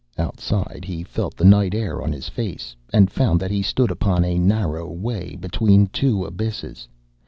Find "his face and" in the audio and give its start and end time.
2.11-3.11